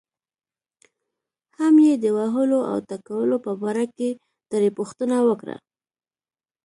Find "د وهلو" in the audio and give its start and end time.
2.03-2.59